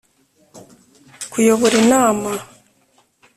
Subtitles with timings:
[1.31, 2.31] Kuyobora inama